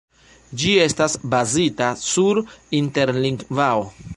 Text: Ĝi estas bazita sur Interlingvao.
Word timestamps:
Ĝi 0.61 0.71
estas 0.85 1.17
bazita 1.35 1.91
sur 2.05 2.41
Interlingvao. 2.79 3.87